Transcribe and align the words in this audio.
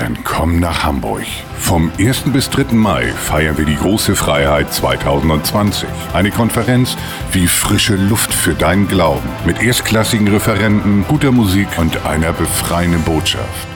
Dann 0.00 0.16
komm 0.24 0.60
nach 0.60 0.82
Hamburg. 0.82 1.26
Vom 1.58 1.92
1. 1.98 2.32
bis 2.32 2.48
3. 2.48 2.72
Mai 2.72 3.08
feiern 3.08 3.58
wir 3.58 3.66
die 3.66 3.76
große 3.76 4.16
Freiheit 4.16 4.72
2020. 4.72 5.86
Eine 6.14 6.30
Konferenz 6.30 6.96
wie 7.32 7.46
frische 7.46 7.96
Luft 7.96 8.32
für 8.32 8.54
deinen 8.54 8.88
Glauben. 8.88 9.28
Mit 9.44 9.60
erstklassigen 9.60 10.26
Referenten, 10.28 11.04
guter 11.06 11.32
Musik 11.32 11.68
und 11.76 12.06
einer 12.06 12.32
befreienden 12.32 13.02
Botschaft. 13.02 13.68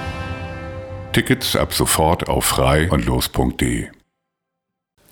Tickets 1.13 1.57
ab 1.57 1.75
sofort 1.75 2.27
auf 2.27 2.47
frei 2.47 2.91
und 2.91 3.05
los.de. 3.05 3.89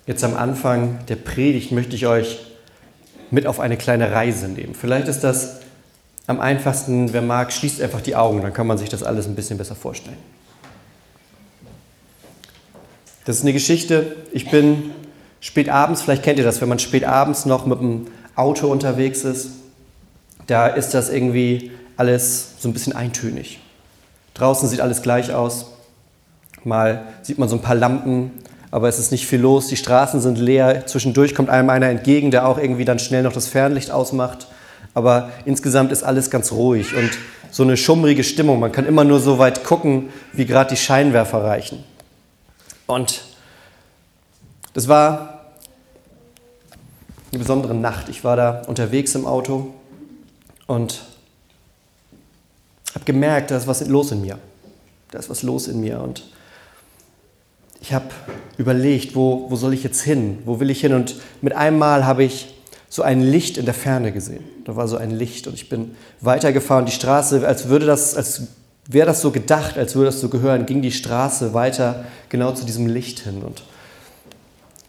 Jetzt 0.07 0.23
am 0.23 0.35
Anfang 0.35 0.97
der 1.09 1.17
Predigt 1.17 1.71
möchte 1.71 1.95
ich 1.95 2.07
euch 2.07 2.39
mit 3.29 3.45
auf 3.45 3.59
eine 3.59 3.77
kleine 3.77 4.11
Reise 4.11 4.47
nehmen. 4.47 4.73
Vielleicht 4.73 5.07
ist 5.07 5.23
das 5.23 5.59
am 6.25 6.39
einfachsten, 6.39 7.13
wer 7.13 7.21
mag, 7.21 7.53
schließt 7.53 7.83
einfach 7.83 8.01
die 8.01 8.15
Augen, 8.15 8.41
dann 8.41 8.53
kann 8.53 8.65
man 8.65 8.79
sich 8.79 8.89
das 8.89 9.03
alles 9.03 9.27
ein 9.27 9.35
bisschen 9.35 9.59
besser 9.59 9.75
vorstellen. 9.75 10.17
Das 13.25 13.37
ist 13.37 13.43
eine 13.43 13.53
Geschichte, 13.53 14.15
ich 14.31 14.51
bin 14.51 14.91
spät 15.39 15.69
abends, 15.69 16.01
vielleicht 16.01 16.23
kennt 16.23 16.39
ihr 16.39 16.45
das, 16.45 16.61
wenn 16.61 16.69
man 16.69 16.79
spät 16.79 17.05
abends 17.05 17.45
noch 17.45 17.65
mit 17.65 17.79
dem 17.79 18.07
Auto 18.35 18.67
unterwegs 18.67 19.23
ist, 19.23 19.51
da 20.47 20.67
ist 20.67 20.93
das 20.93 21.09
irgendwie 21.09 21.71
alles 21.95 22.55
so 22.59 22.67
ein 22.67 22.73
bisschen 22.73 22.93
eintönig. 22.93 23.59
Draußen 24.33 24.67
sieht 24.67 24.81
alles 24.81 25.01
gleich 25.01 25.33
aus. 25.33 25.67
Mal 26.63 27.03
sieht 27.21 27.37
man 27.37 27.49
so 27.49 27.55
ein 27.55 27.61
paar 27.61 27.75
Lampen, 27.75 28.31
aber 28.71 28.89
es 28.89 28.99
ist 28.99 29.11
nicht 29.11 29.27
viel 29.27 29.39
los. 29.39 29.67
Die 29.67 29.77
Straßen 29.77 30.19
sind 30.19 30.37
leer. 30.37 30.85
Zwischendurch 30.87 31.35
kommt 31.35 31.49
einem 31.49 31.69
einer 31.69 31.87
entgegen, 31.87 32.31
der 32.31 32.47
auch 32.47 32.57
irgendwie 32.57 32.85
dann 32.85 32.99
schnell 32.99 33.23
noch 33.23 33.33
das 33.33 33.47
Fernlicht 33.47 33.91
ausmacht. 33.91 34.47
Aber 34.93 35.29
insgesamt 35.45 35.91
ist 35.91 36.03
alles 36.03 36.29
ganz 36.29 36.51
ruhig 36.51 36.95
und 36.95 37.11
so 37.51 37.63
eine 37.63 37.77
schummrige 37.77 38.23
Stimmung. 38.23 38.59
Man 38.59 38.71
kann 38.71 38.85
immer 38.85 39.03
nur 39.03 39.19
so 39.19 39.37
weit 39.37 39.63
gucken, 39.63 40.09
wie 40.31 40.45
gerade 40.45 40.71
die 40.71 40.77
Scheinwerfer 40.77 41.43
reichen. 41.43 41.83
Und 42.87 43.23
das 44.73 44.87
war 44.87 45.51
eine 47.31 47.39
besondere 47.39 47.73
Nacht. 47.73 48.09
Ich 48.09 48.23
war 48.23 48.35
da 48.35 48.61
unterwegs 48.67 49.15
im 49.15 49.25
Auto 49.25 49.73
und 50.67 51.01
habe 52.93 53.05
gemerkt, 53.05 53.51
da 53.51 53.57
ist 53.57 53.67
was 53.67 53.85
los 53.87 54.11
in 54.11 54.21
mir. 54.21 54.37
Da 55.11 55.19
ist 55.19 55.29
was 55.29 55.43
los 55.43 55.67
in 55.67 55.79
mir. 55.79 55.99
Und 56.01 56.23
ich 57.81 57.93
habe 57.93 58.05
überlegt, 58.57 59.15
wo, 59.15 59.49
wo 59.49 59.55
soll 59.55 59.73
ich 59.73 59.83
jetzt 59.83 60.01
hin? 60.01 60.39
Wo 60.45 60.59
will 60.59 60.69
ich 60.69 60.81
hin? 60.81 60.93
Und 60.93 61.15
mit 61.41 61.55
einem 61.55 61.77
Mal 61.77 62.05
habe 62.05 62.23
ich 62.23 62.53
so 62.89 63.01
ein 63.01 63.21
Licht 63.21 63.57
in 63.57 63.65
der 63.65 63.73
Ferne 63.73 64.11
gesehen. 64.11 64.43
Da 64.65 64.75
war 64.75 64.87
so 64.87 64.97
ein 64.97 65.11
Licht 65.11 65.47
und 65.47 65.55
ich 65.55 65.69
bin 65.69 65.95
weitergefahren. 66.21 66.85
Die 66.85 66.91
Straße, 66.91 67.45
als 67.45 67.67
würde 67.67 67.87
das, 67.87 68.15
als 68.15 68.43
wäre 68.87 69.05
das 69.05 69.21
so 69.21 69.31
gedacht, 69.31 69.77
als 69.77 69.95
würde 69.95 70.07
das 70.07 70.19
so 70.19 70.29
gehören, 70.29 70.65
ging 70.65 70.81
die 70.81 70.91
Straße 70.91 71.53
weiter 71.53 72.05
genau 72.29 72.51
zu 72.51 72.65
diesem 72.65 72.87
Licht 72.87 73.19
hin. 73.19 73.41
Und 73.41 73.63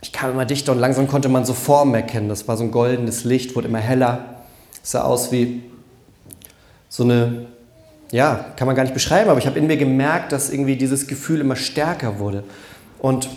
ich 0.03 0.13
kam 0.13 0.31
immer 0.31 0.45
dichter 0.45 0.73
und 0.73 0.79
langsam 0.79 1.09
konnte 1.09 1.29
man 1.29 1.45
so 1.45 1.55
Formen 1.55 1.95
erkennen. 1.95 2.29
Das 2.29 2.49
war 2.49 2.57
so 2.57 2.65
ein 2.65 2.71
goldenes 2.71 3.25
Licht, 3.25 3.55
wurde 3.55 3.69
immer 3.69 3.79
heller. 3.79 4.43
Es 4.83 4.91
sah 4.91 5.03
aus 5.03 5.33
wie 5.33 5.63
so 6.89 7.05
eine, 7.05 7.47
ja, 8.11 8.53
kann 8.57 8.67
man 8.67 8.77
gar 8.77 8.83
nicht 8.83 8.95
beschreiben, 8.95 9.31
aber 9.31 9.39
ich 9.39 9.47
habe 9.47 9.59
in 9.59 9.67
mir 9.67 9.77
gemerkt, 9.77 10.33
dass 10.33 10.51
irgendwie 10.51 10.77
dieses 10.77 11.07
Gefühl 11.07 11.41
immer 11.41 11.57
stärker 11.57 12.19
wurde. 12.19 12.45
Und 12.99 13.29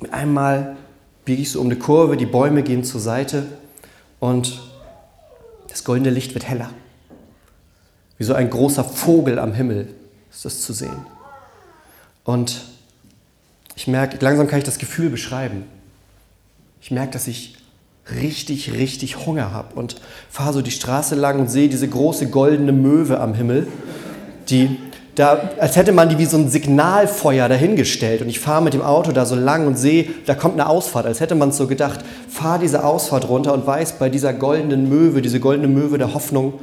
mit 0.00 0.12
einmal 0.12 0.76
biege 1.24 1.42
ich 1.42 1.50
so 1.50 1.60
um 1.60 1.66
eine 1.66 1.76
Kurve, 1.76 2.16
die 2.16 2.26
Bäume 2.26 2.62
gehen 2.62 2.84
zur 2.84 3.00
Seite 3.00 3.46
und 4.20 4.60
das 5.68 5.84
goldene 5.84 6.10
Licht 6.10 6.34
wird 6.34 6.48
heller. 6.48 6.70
Wie 8.18 8.24
so 8.24 8.34
ein 8.34 8.50
großer 8.50 8.84
Vogel 8.84 9.38
am 9.38 9.52
Himmel 9.52 9.88
ist 10.30 10.44
das 10.44 10.60
zu 10.62 10.72
sehen. 10.72 11.06
Und 12.24 12.62
ich 13.74 13.86
merke, 13.86 14.18
langsam 14.20 14.46
kann 14.46 14.58
ich 14.58 14.64
das 14.64 14.78
Gefühl 14.78 15.10
beschreiben. 15.10 15.64
Ich 16.80 16.90
merke, 16.90 17.12
dass 17.12 17.26
ich 17.26 17.56
richtig, 18.14 18.72
richtig 18.72 19.26
Hunger 19.26 19.52
habe 19.52 19.74
und 19.74 19.96
fahre 20.30 20.52
so 20.52 20.62
die 20.62 20.70
Straße 20.70 21.14
lang 21.14 21.40
und 21.40 21.50
sehe 21.50 21.68
diese 21.68 21.88
große 21.88 22.28
goldene 22.28 22.72
Möwe 22.72 23.20
am 23.20 23.34
Himmel, 23.34 23.66
die 24.48 24.78
da, 25.16 25.50
als 25.58 25.76
hätte 25.76 25.92
man 25.92 26.10
die 26.10 26.18
wie 26.18 26.26
so 26.26 26.36
ein 26.36 26.50
Signalfeuer 26.50 27.48
dahingestellt. 27.48 28.20
Und 28.20 28.28
ich 28.28 28.38
fahre 28.38 28.62
mit 28.62 28.74
dem 28.74 28.82
Auto 28.82 29.12
da 29.12 29.24
so 29.24 29.34
lang 29.34 29.66
und 29.66 29.76
sehe, 29.76 30.08
da 30.26 30.34
kommt 30.34 30.54
eine 30.54 30.68
Ausfahrt, 30.68 31.06
als 31.06 31.20
hätte 31.20 31.34
man 31.34 31.48
es 31.48 31.56
so 31.56 31.66
gedacht, 31.66 32.00
fahr 32.28 32.58
diese 32.58 32.84
Ausfahrt 32.84 33.28
runter 33.28 33.54
und 33.54 33.66
weiß, 33.66 33.92
bei 33.92 34.10
dieser 34.10 34.34
goldenen 34.34 34.88
Möwe, 34.88 35.22
diese 35.22 35.40
goldene 35.40 35.68
Möwe 35.68 35.96
der 35.96 36.12
Hoffnung, 36.12 36.60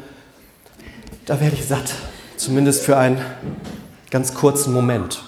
da 1.26 1.40
werde 1.40 1.56
ich 1.56 1.66
satt. 1.66 1.94
Zumindest 2.38 2.84
für 2.84 2.98
einen 2.98 3.20
ganz 4.10 4.34
kurzen 4.34 4.74
Moment. 4.74 5.24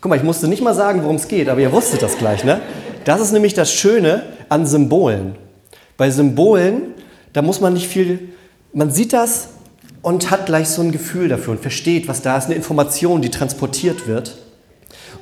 Guck 0.00 0.10
mal, 0.10 0.16
ich 0.16 0.22
musste 0.22 0.48
nicht 0.48 0.62
mal 0.62 0.74
sagen, 0.74 1.02
worum 1.02 1.16
es 1.16 1.28
geht, 1.28 1.48
aber 1.48 1.60
ihr 1.60 1.72
wusstet 1.72 2.02
das 2.02 2.18
gleich, 2.18 2.44
ne? 2.44 2.60
Das 3.04 3.20
ist 3.20 3.32
nämlich 3.32 3.54
das 3.54 3.72
Schöne 3.72 4.22
an 4.48 4.66
Symbolen. 4.66 5.36
Bei 5.96 6.10
Symbolen, 6.10 6.94
da 7.32 7.42
muss 7.42 7.60
man 7.60 7.72
nicht 7.72 7.88
viel, 7.88 8.28
man 8.72 8.90
sieht 8.90 9.12
das 9.12 9.48
und 10.02 10.30
hat 10.30 10.46
gleich 10.46 10.68
so 10.68 10.82
ein 10.82 10.92
Gefühl 10.92 11.28
dafür 11.28 11.52
und 11.52 11.60
versteht, 11.60 12.08
was 12.08 12.22
da 12.22 12.36
ist, 12.36 12.46
eine 12.46 12.54
Information, 12.54 13.22
die 13.22 13.30
transportiert 13.30 14.06
wird. 14.06 14.36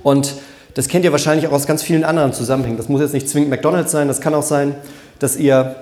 Und 0.02 0.34
das 0.74 0.88
kennt 0.88 1.04
ihr 1.04 1.12
wahrscheinlich 1.12 1.46
auch 1.46 1.52
aus 1.52 1.66
ganz 1.66 1.82
vielen 1.82 2.04
anderen 2.04 2.32
Zusammenhängen. 2.32 2.76
Das 2.76 2.88
muss 2.88 3.00
jetzt 3.00 3.14
nicht 3.14 3.28
zwingend 3.28 3.50
McDonald's 3.50 3.92
sein, 3.92 4.08
das 4.08 4.20
kann 4.20 4.34
auch 4.34 4.42
sein, 4.42 4.74
dass 5.18 5.36
ihr 5.36 5.76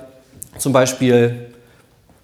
zum 0.58 0.72
Beispiel 0.72 1.51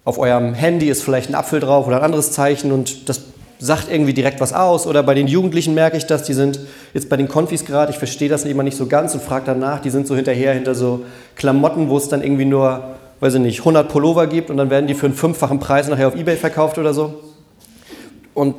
auf 0.09 0.17
eurem 0.17 0.55
Handy 0.55 0.89
ist 0.89 1.03
vielleicht 1.03 1.29
ein 1.29 1.35
Apfel 1.35 1.59
drauf 1.59 1.85
oder 1.85 1.97
ein 1.97 2.03
anderes 2.03 2.31
Zeichen 2.31 2.71
und 2.71 3.07
das 3.07 3.21
sagt 3.59 3.91
irgendwie 3.91 4.13
direkt 4.13 4.41
was 4.41 4.53
aus. 4.53 4.87
Oder 4.87 5.03
bei 5.03 5.13
den 5.13 5.27
Jugendlichen 5.27 5.75
merke 5.75 5.97
ich 5.97 6.07
das, 6.07 6.23
die 6.23 6.33
sind 6.33 6.59
jetzt 6.95 7.09
bei 7.09 7.15
den 7.17 7.27
Konfis 7.27 7.63
gerade, 7.63 7.91
ich 7.91 7.99
verstehe 7.99 8.27
das 8.27 8.43
immer 8.45 8.63
nicht 8.63 8.75
so 8.75 8.87
ganz 8.87 9.13
und 9.13 9.21
frage 9.21 9.45
danach, 9.45 9.81
die 9.81 9.91
sind 9.91 10.07
so 10.07 10.15
hinterher 10.15 10.53
hinter 10.53 10.73
so 10.73 11.05
Klamotten, 11.35 11.89
wo 11.89 11.97
es 11.97 12.09
dann 12.09 12.23
irgendwie 12.23 12.45
nur, 12.45 12.95
weiß 13.19 13.35
ich 13.35 13.41
nicht, 13.41 13.59
100 13.59 13.87
Pullover 13.87 14.25
gibt 14.25 14.49
und 14.49 14.57
dann 14.57 14.71
werden 14.71 14.87
die 14.87 14.95
für 14.95 15.05
einen 15.05 15.15
fünffachen 15.15 15.59
Preis 15.59 15.87
nachher 15.87 16.07
auf 16.07 16.15
Ebay 16.15 16.37
verkauft 16.37 16.79
oder 16.79 16.93
so. 16.93 17.19
Und 18.33 18.55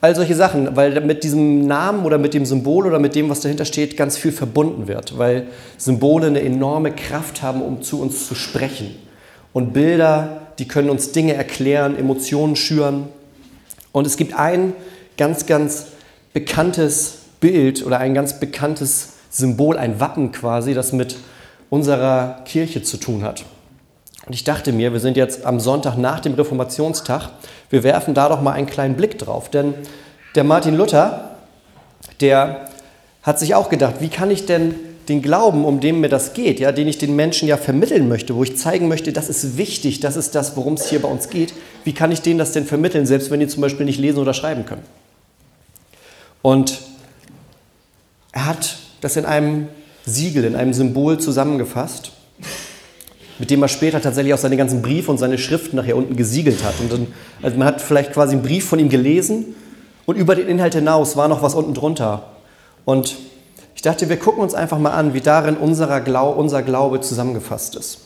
all 0.00 0.14
solche 0.14 0.36
Sachen, 0.36 0.76
weil 0.76 1.00
mit 1.00 1.24
diesem 1.24 1.66
Namen 1.66 2.04
oder 2.04 2.18
mit 2.18 2.34
dem 2.34 2.46
Symbol 2.46 2.86
oder 2.86 3.00
mit 3.00 3.16
dem, 3.16 3.30
was 3.30 3.40
dahinter 3.40 3.64
steht, 3.64 3.96
ganz 3.96 4.16
viel 4.16 4.32
verbunden 4.32 4.86
wird, 4.86 5.18
weil 5.18 5.48
Symbole 5.76 6.28
eine 6.28 6.40
enorme 6.42 6.92
Kraft 6.92 7.42
haben, 7.42 7.62
um 7.62 7.82
zu 7.82 8.00
uns 8.00 8.28
zu 8.28 8.36
sprechen. 8.36 8.94
Und 9.52 9.72
Bilder 9.72 10.43
die 10.58 10.68
können 10.68 10.90
uns 10.90 11.12
Dinge 11.12 11.34
erklären, 11.34 11.96
Emotionen 11.98 12.56
schüren. 12.56 13.08
Und 13.92 14.06
es 14.06 14.16
gibt 14.16 14.34
ein 14.34 14.72
ganz, 15.16 15.46
ganz 15.46 15.86
bekanntes 16.32 17.18
Bild 17.40 17.84
oder 17.84 17.98
ein 17.98 18.14
ganz 18.14 18.40
bekanntes 18.40 19.14
Symbol, 19.30 19.78
ein 19.78 20.00
Wappen 20.00 20.32
quasi, 20.32 20.74
das 20.74 20.92
mit 20.92 21.16
unserer 21.70 22.42
Kirche 22.44 22.82
zu 22.82 22.96
tun 22.96 23.22
hat. 23.22 23.44
Und 24.26 24.32
ich 24.32 24.44
dachte 24.44 24.72
mir, 24.72 24.92
wir 24.92 25.00
sind 25.00 25.16
jetzt 25.16 25.44
am 25.44 25.60
Sonntag 25.60 25.96
nach 25.96 26.20
dem 26.20 26.34
Reformationstag, 26.34 27.30
wir 27.70 27.82
werfen 27.82 28.14
da 28.14 28.28
doch 28.28 28.40
mal 28.40 28.52
einen 28.52 28.66
kleinen 28.66 28.96
Blick 28.96 29.18
drauf. 29.18 29.50
Denn 29.50 29.74
der 30.34 30.44
Martin 30.44 30.76
Luther, 30.76 31.36
der 32.20 32.68
hat 33.22 33.38
sich 33.38 33.54
auch 33.54 33.68
gedacht, 33.68 33.96
wie 34.00 34.08
kann 34.08 34.30
ich 34.30 34.46
denn 34.46 34.74
den 35.08 35.22
Glauben, 35.22 35.64
um 35.64 35.80
den 35.80 36.00
mir 36.00 36.08
das 36.08 36.32
geht, 36.32 36.60
ja, 36.60 36.72
den 36.72 36.88
ich 36.88 36.98
den 36.98 37.16
Menschen 37.16 37.48
ja 37.48 37.56
vermitteln 37.56 38.08
möchte, 38.08 38.34
wo 38.34 38.42
ich 38.42 38.56
zeigen 38.56 38.88
möchte, 38.88 39.12
das 39.12 39.28
ist 39.28 39.56
wichtig, 39.56 40.00
das 40.00 40.16
ist 40.16 40.34
das, 40.34 40.56
worum 40.56 40.74
es 40.74 40.88
hier 40.88 41.00
bei 41.00 41.08
uns 41.08 41.28
geht, 41.30 41.54
wie 41.84 41.92
kann 41.92 42.12
ich 42.12 42.22
denen 42.22 42.38
das 42.38 42.52
denn 42.52 42.66
vermitteln, 42.66 43.06
selbst 43.06 43.30
wenn 43.30 43.40
die 43.40 43.48
zum 43.48 43.60
Beispiel 43.60 43.86
nicht 43.86 43.98
lesen 43.98 44.18
oder 44.18 44.34
schreiben 44.34 44.66
können? 44.66 44.82
Und 46.42 46.80
er 48.32 48.46
hat 48.46 48.78
das 49.00 49.16
in 49.16 49.24
einem 49.24 49.68
Siegel, 50.04 50.44
in 50.44 50.56
einem 50.56 50.74
Symbol 50.74 51.18
zusammengefasst. 51.18 52.12
mit 53.38 53.50
dem 53.50 53.62
er 53.62 53.68
später 53.68 54.00
tatsächlich 54.00 54.32
auch 54.32 54.38
seine 54.38 54.56
ganzen 54.56 54.82
Briefe 54.82 55.10
und 55.10 55.18
seine 55.18 55.38
Schriften 55.38 55.76
nachher 55.76 55.96
unten 55.96 56.16
gesiegelt 56.16 56.62
hat. 56.62 56.74
Und 56.80 56.92
dann, 56.92 57.06
also 57.42 57.56
man 57.56 57.66
hat 57.66 57.80
vielleicht 57.80 58.12
quasi 58.12 58.34
einen 58.34 58.42
Brief 58.42 58.66
von 58.66 58.78
ihm 58.78 58.88
gelesen 58.88 59.56
und 60.06 60.16
über 60.16 60.34
den 60.34 60.48
Inhalt 60.48 60.74
hinaus 60.74 61.16
war 61.16 61.28
noch 61.28 61.42
was 61.42 61.54
unten 61.54 61.74
drunter. 61.74 62.30
Und 62.84 63.16
dachte, 63.86 64.08
wir 64.08 64.18
gucken 64.18 64.42
uns 64.42 64.54
einfach 64.54 64.78
mal 64.78 64.92
an, 64.92 65.14
wie 65.14 65.20
darin 65.20 65.56
unser 65.56 66.00
Glaube, 66.00 66.38
unser 66.38 66.62
Glaube 66.62 67.00
zusammengefasst 67.00 67.76
ist. 67.76 67.98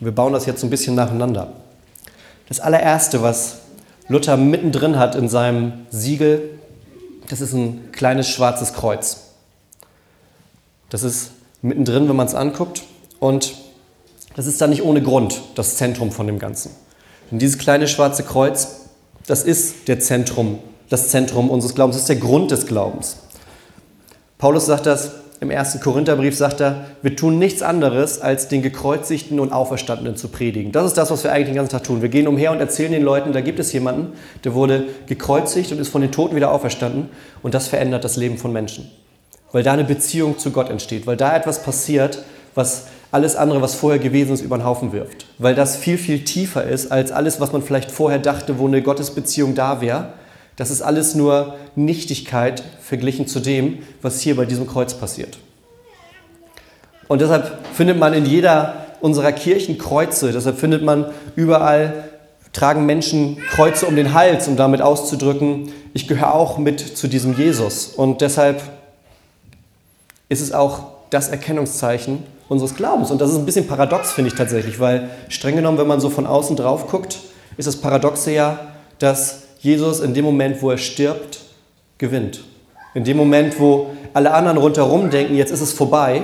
Wir 0.00 0.12
bauen 0.12 0.32
das 0.32 0.46
jetzt 0.46 0.60
so 0.60 0.66
ein 0.66 0.70
bisschen 0.70 0.94
nacheinander. 0.94 1.52
Das 2.48 2.60
allererste, 2.60 3.22
was 3.22 3.56
Luther 4.08 4.36
mittendrin 4.36 4.98
hat 4.98 5.14
in 5.14 5.28
seinem 5.28 5.86
Siegel, 5.90 6.58
das 7.28 7.40
ist 7.40 7.54
ein 7.54 7.90
kleines 7.92 8.28
schwarzes 8.28 8.72
Kreuz. 8.72 9.22
Das 10.90 11.02
ist 11.02 11.30
mittendrin, 11.62 12.08
wenn 12.08 12.16
man 12.16 12.26
es 12.26 12.34
anguckt. 12.34 12.82
Und 13.18 13.54
das 14.36 14.46
ist 14.46 14.60
dann 14.60 14.70
nicht 14.70 14.82
ohne 14.82 15.02
Grund 15.02 15.40
das 15.54 15.76
Zentrum 15.76 16.12
von 16.12 16.26
dem 16.26 16.38
Ganzen. 16.38 16.70
Und 17.30 17.40
dieses 17.40 17.58
kleine 17.58 17.88
schwarze 17.88 18.22
Kreuz, 18.22 18.82
das 19.26 19.42
ist 19.42 19.88
der 19.88 19.98
Zentrum, 19.98 20.58
das 20.88 21.08
Zentrum 21.08 21.50
unseres 21.50 21.74
Glaubens, 21.74 21.96
das 21.96 22.02
ist 22.02 22.08
der 22.08 22.16
Grund 22.16 22.50
des 22.50 22.66
Glaubens. 22.66 23.16
Paulus 24.38 24.66
sagt 24.66 24.86
das 24.86 25.12
im 25.40 25.50
ersten 25.50 25.80
Korintherbrief, 25.80 26.36
sagt 26.36 26.60
er, 26.60 26.86
wir 27.02 27.14
tun 27.14 27.38
nichts 27.38 27.62
anderes, 27.62 28.20
als 28.20 28.48
den 28.48 28.62
Gekreuzigten 28.62 29.38
und 29.38 29.52
Auferstandenen 29.52 30.16
zu 30.16 30.28
predigen. 30.28 30.72
Das 30.72 30.86
ist 30.86 30.94
das, 30.94 31.10
was 31.10 31.24
wir 31.24 31.32
eigentlich 31.32 31.48
den 31.48 31.56
ganzen 31.56 31.72
Tag 31.72 31.84
tun. 31.84 32.00
Wir 32.00 32.08
gehen 32.08 32.26
umher 32.26 32.52
und 32.52 32.60
erzählen 32.60 32.92
den 32.92 33.02
Leuten, 33.02 33.32
da 33.32 33.42
gibt 33.42 33.58
es 33.58 33.72
jemanden, 33.72 34.14
der 34.44 34.54
wurde 34.54 34.84
gekreuzigt 35.06 35.72
und 35.72 35.78
ist 35.78 35.90
von 35.90 36.00
den 36.00 36.12
Toten 36.12 36.36
wieder 36.36 36.52
auferstanden. 36.52 37.10
Und 37.42 37.54
das 37.54 37.68
verändert 37.68 38.04
das 38.04 38.16
Leben 38.16 38.38
von 38.38 38.52
Menschen 38.52 38.90
weil 39.56 39.62
da 39.62 39.72
eine 39.72 39.84
Beziehung 39.84 40.38
zu 40.38 40.50
Gott 40.50 40.68
entsteht, 40.68 41.06
weil 41.06 41.16
da 41.16 41.34
etwas 41.34 41.62
passiert, 41.62 42.22
was 42.54 42.88
alles 43.10 43.36
andere, 43.36 43.62
was 43.62 43.74
vorher 43.74 43.98
gewesen 43.98 44.34
ist, 44.34 44.42
über 44.42 44.58
den 44.58 44.66
Haufen 44.66 44.92
wirft. 44.92 45.24
Weil 45.38 45.54
das 45.54 45.76
viel, 45.76 45.96
viel 45.96 46.24
tiefer 46.24 46.64
ist 46.64 46.92
als 46.92 47.12
alles, 47.12 47.40
was 47.40 47.52
man 47.52 47.62
vielleicht 47.62 47.90
vorher 47.90 48.18
dachte, 48.18 48.58
wo 48.58 48.66
eine 48.66 48.82
Gottesbeziehung 48.82 49.54
da 49.54 49.80
wäre. 49.80 50.12
Das 50.56 50.70
ist 50.70 50.82
alles 50.82 51.14
nur 51.14 51.56
Nichtigkeit 51.74 52.62
verglichen 52.80 53.26
zu 53.26 53.40
dem, 53.40 53.78
was 54.02 54.20
hier 54.20 54.36
bei 54.36 54.46
diesem 54.46 54.66
Kreuz 54.66 54.94
passiert. 54.94 55.38
Und 57.08 57.20
deshalb 57.20 57.66
findet 57.74 57.98
man 57.98 58.14
in 58.14 58.24
jeder 58.24 58.86
unserer 59.00 59.32
Kirchen 59.32 59.78
Kreuze, 59.78 60.32
deshalb 60.32 60.58
findet 60.58 60.82
man 60.82 61.06
überall, 61.36 62.04
tragen 62.52 62.86
Menschen 62.86 63.36
Kreuze 63.50 63.86
um 63.86 63.96
den 63.96 64.14
Hals, 64.14 64.48
um 64.48 64.56
damit 64.56 64.80
auszudrücken, 64.80 65.72
ich 65.92 66.08
gehöre 66.08 66.34
auch 66.34 66.58
mit 66.58 66.80
zu 66.80 67.06
diesem 67.06 67.36
Jesus. 67.36 67.86
Und 67.86 68.22
deshalb 68.22 68.62
ist 70.28 70.40
es 70.40 70.52
auch 70.52 70.86
das 71.10 71.28
Erkennungszeichen 71.28 72.22
unseres 72.48 72.74
Glaubens. 72.74 73.10
Und 73.10 73.20
das 73.20 73.30
ist 73.30 73.36
ein 73.36 73.46
bisschen 73.46 73.66
paradox, 73.66 74.12
finde 74.12 74.30
ich 74.30 74.36
tatsächlich, 74.36 74.80
weil 74.80 75.10
streng 75.28 75.56
genommen, 75.56 75.78
wenn 75.78 75.86
man 75.86 76.00
so 76.00 76.10
von 76.10 76.26
außen 76.26 76.56
drauf 76.56 76.88
guckt, 76.88 77.18
ist 77.56 77.66
das 77.66 77.76
Paradoxe 77.76 78.32
ja, 78.32 78.58
dass 78.98 79.45
Jesus 79.66 80.00
in 80.00 80.14
dem 80.14 80.24
Moment, 80.24 80.62
wo 80.62 80.70
er 80.70 80.78
stirbt, 80.78 81.40
gewinnt. 81.98 82.44
In 82.94 83.04
dem 83.04 83.16
Moment, 83.16 83.58
wo 83.58 83.90
alle 84.14 84.32
anderen 84.32 84.58
rundherum 84.58 85.10
denken, 85.10 85.34
jetzt 85.34 85.50
ist 85.50 85.60
es 85.60 85.72
vorbei, 85.72 86.22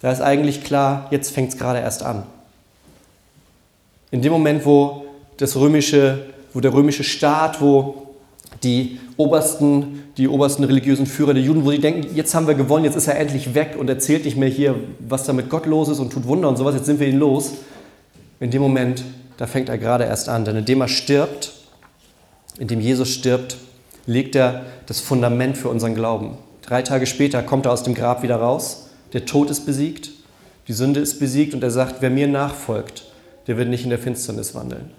da 0.00 0.12
ist 0.12 0.20
eigentlich 0.20 0.62
klar, 0.62 1.08
jetzt 1.10 1.32
fängt 1.32 1.50
es 1.52 1.58
gerade 1.58 1.80
erst 1.80 2.04
an. 2.04 2.22
In 4.12 4.22
dem 4.22 4.32
Moment, 4.32 4.64
wo 4.64 5.06
das 5.38 5.56
römische, 5.56 6.26
wo 6.54 6.60
der 6.60 6.72
römische 6.72 7.02
Staat, 7.04 7.60
wo 7.60 8.06
die 8.62 9.00
obersten, 9.16 10.04
die 10.16 10.28
obersten 10.28 10.64
religiösen 10.64 11.04
Führer 11.04 11.34
der 11.34 11.42
Juden, 11.42 11.64
wo 11.64 11.72
sie 11.72 11.80
denken, 11.80 12.14
jetzt 12.14 12.34
haben 12.34 12.46
wir 12.46 12.54
gewonnen, 12.54 12.84
jetzt 12.84 12.96
ist 12.96 13.08
er 13.08 13.18
endlich 13.18 13.54
weg 13.54 13.76
und 13.78 13.90
erzählt 13.90 14.24
nicht 14.24 14.36
mehr 14.36 14.48
hier, 14.48 14.76
was 15.00 15.24
da 15.24 15.32
mit 15.32 15.50
Gott 15.50 15.66
los 15.66 15.88
ist 15.88 15.98
und 15.98 16.12
tut 16.12 16.26
Wunder 16.26 16.48
und 16.48 16.56
sowas, 16.56 16.76
jetzt 16.76 16.86
sind 16.86 17.00
wir 17.00 17.08
ihn 17.08 17.18
los. 17.18 17.54
In 18.40 18.52
dem 18.52 18.62
Moment, 18.62 19.02
da 19.36 19.48
fängt 19.48 19.68
er 19.68 19.78
gerade 19.78 20.04
erst 20.04 20.28
an, 20.28 20.44
denn 20.44 20.56
indem 20.56 20.80
er 20.80 20.88
stirbt, 20.88 21.57
indem 22.58 22.80
Jesus 22.80 23.08
stirbt, 23.08 23.56
legt 24.06 24.34
er 24.34 24.64
das 24.86 25.00
Fundament 25.00 25.56
für 25.56 25.68
unseren 25.68 25.94
Glauben. 25.94 26.36
Drei 26.62 26.82
Tage 26.82 27.06
später 27.06 27.42
kommt 27.42 27.66
er 27.66 27.72
aus 27.72 27.82
dem 27.82 27.94
Grab 27.94 28.22
wieder 28.22 28.36
raus, 28.36 28.88
der 29.12 29.24
Tod 29.24 29.50
ist 29.50 29.64
besiegt, 29.64 30.10
die 30.66 30.72
Sünde 30.72 31.00
ist 31.00 31.18
besiegt 31.18 31.54
und 31.54 31.62
er 31.62 31.70
sagt, 31.70 31.96
wer 32.00 32.10
mir 32.10 32.28
nachfolgt, 32.28 33.04
der 33.46 33.56
wird 33.56 33.68
nicht 33.68 33.84
in 33.84 33.90
der 33.90 33.98
Finsternis 33.98 34.54
wandeln. 34.54 34.90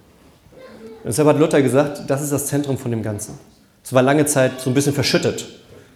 Und 1.03 1.05
deshalb 1.05 1.27
hat 1.27 1.39
Luther 1.39 1.61
gesagt, 1.61 2.01
das 2.07 2.21
ist 2.21 2.31
das 2.31 2.47
Zentrum 2.47 2.77
von 2.77 2.91
dem 2.91 3.03
Ganzen. 3.03 3.37
Es 3.83 3.93
war 3.93 4.01
lange 4.01 4.25
Zeit 4.25 4.59
so 4.59 4.69
ein 4.69 4.73
bisschen 4.73 4.93
verschüttet. 4.93 5.47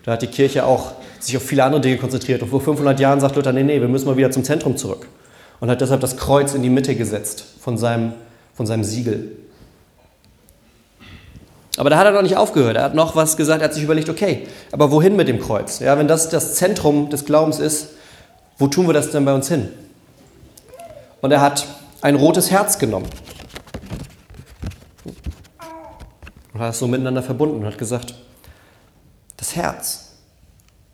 Da 0.03 0.13
hat 0.13 0.21
die 0.21 0.27
Kirche 0.27 0.65
auch 0.65 0.93
sich 1.19 1.35
auf 1.37 1.43
viele 1.43 1.63
andere 1.63 1.81
Dinge 1.81 1.97
konzentriert. 1.97 2.41
Und 2.41 2.49
vor 2.49 2.61
500 2.61 2.99
Jahren 2.99 3.19
sagt 3.19 3.35
Luther, 3.35 3.53
nee, 3.53 3.63
nee, 3.63 3.81
wir 3.81 3.87
müssen 3.87 4.05
mal 4.05 4.17
wieder 4.17 4.31
zum 4.31 4.43
Zentrum 4.43 4.77
zurück. 4.77 5.07
Und 5.59 5.69
hat 5.69 5.81
deshalb 5.81 6.01
das 6.01 6.17
Kreuz 6.17 6.53
in 6.53 6.61
die 6.61 6.69
Mitte 6.69 6.95
gesetzt 6.95 7.45
von 7.59 7.77
seinem, 7.77 8.13
von 8.53 8.65
seinem 8.65 8.83
Siegel. 8.83 9.31
Aber 11.77 11.89
da 11.89 11.97
hat 11.97 12.05
er 12.05 12.11
noch 12.11 12.21
nicht 12.21 12.37
aufgehört. 12.37 12.77
Er 12.77 12.83
hat 12.83 12.95
noch 12.95 13.15
was 13.15 13.35
gesagt. 13.37 13.61
Er 13.61 13.65
hat 13.65 13.73
sich 13.73 13.83
überlegt, 13.83 14.09
okay, 14.09 14.47
aber 14.71 14.91
wohin 14.91 15.15
mit 15.15 15.27
dem 15.27 15.39
Kreuz? 15.39 15.79
Ja, 15.79 15.97
wenn 15.97 16.07
das 16.07 16.29
das 16.29 16.55
Zentrum 16.55 17.09
des 17.09 17.25
Glaubens 17.25 17.59
ist, 17.59 17.89
wo 18.57 18.67
tun 18.67 18.87
wir 18.87 18.93
das 18.93 19.09
denn 19.09 19.25
bei 19.25 19.33
uns 19.33 19.47
hin? 19.47 19.69
Und 21.21 21.31
er 21.31 21.41
hat 21.41 21.65
ein 22.01 22.15
rotes 22.15 22.51
Herz 22.51 22.77
genommen. 22.77 23.07
und 26.53 26.61
hat 26.61 26.71
es 26.71 26.79
so 26.79 26.87
miteinander 26.87 27.23
verbunden 27.23 27.57
und 27.57 27.65
hat 27.65 27.77
gesagt, 27.77 28.13
das 29.37 29.55
Herz, 29.55 30.13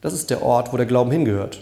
das 0.01 0.13
ist 0.13 0.29
der 0.29 0.41
Ort, 0.41 0.71
wo 0.71 0.77
der 0.77 0.85
Glauben 0.85 1.11
hingehört. 1.11 1.59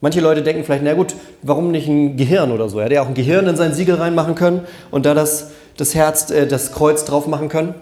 Manche 0.00 0.20
Leute 0.20 0.42
denken 0.42 0.64
vielleicht, 0.64 0.84
na 0.84 0.92
gut, 0.94 1.14
warum 1.42 1.70
nicht 1.70 1.88
ein 1.88 2.16
Gehirn 2.16 2.50
oder 2.50 2.68
so? 2.68 2.78
Er 2.78 2.86
hätte 2.86 2.94
ja 2.96 3.02
auch 3.02 3.08
ein 3.08 3.14
Gehirn 3.14 3.46
in 3.46 3.56
sein 3.56 3.72
Siegel 3.72 3.94
reinmachen 3.94 4.34
können 4.34 4.66
und 4.90 5.06
da 5.06 5.14
das, 5.14 5.52
das 5.76 5.94
Herz, 5.94 6.30
äh, 6.30 6.46
das 6.46 6.72
Kreuz 6.72 7.04
drauf 7.04 7.26
machen 7.26 7.48
können. 7.48 7.74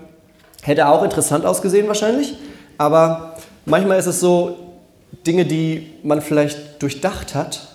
Hätte 0.62 0.88
auch 0.88 1.03
interessant 1.03 1.44
ausgesehen 1.44 1.88
wahrscheinlich, 1.88 2.35
aber 2.79 3.37
manchmal 3.67 3.99
ist 3.99 4.06
es 4.06 4.20
so, 4.20 4.56
Dinge, 5.26 5.44
die 5.44 5.93
man 6.03 6.23
vielleicht 6.23 6.82
durchdacht 6.82 7.35
hat, 7.35 7.69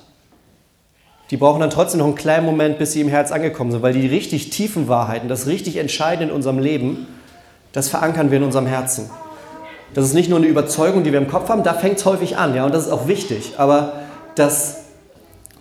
die 1.30 1.38
brauchen 1.38 1.60
dann 1.60 1.70
trotzdem 1.70 2.00
noch 2.00 2.08
einen 2.08 2.16
kleinen 2.16 2.46
Moment, 2.46 2.80
bis 2.80 2.94
sie 2.94 3.02
im 3.02 3.10
Herz 3.10 3.32
angekommen 3.32 3.72
sind, 3.72 3.82
weil 3.82 3.94
die 3.94 4.08
richtig 4.08 4.50
tiefen 4.50 4.88
Wahrheiten, 4.88 5.28
das 5.28 5.48
richtig 5.48 5.78
Entscheidende 5.78 6.30
in 6.30 6.36
unserem 6.36 6.60
Leben, 6.60 7.08
das 7.74 7.90
verankern 7.90 8.32
wir 8.32 8.38
in 8.38 8.44
unserem 8.44 8.66
Herzen. 8.66 9.10
Das 9.94 10.06
ist 10.06 10.14
nicht 10.14 10.30
nur 10.30 10.40
eine 10.40 10.48
Überzeugung, 10.48 11.04
die 11.04 11.12
wir 11.12 11.20
im 11.20 11.28
Kopf 11.28 11.50
haben, 11.50 11.64
da 11.64 11.74
fängt 11.74 11.98
es 11.98 12.06
häufig 12.06 12.38
an, 12.38 12.56
ja, 12.56 12.66
und 12.66 12.74
das 12.74 12.88
ist 12.88 12.92
auch 12.92 13.08
wichtig. 13.08 13.54
Aber 13.58 13.94
das, 14.36 14.84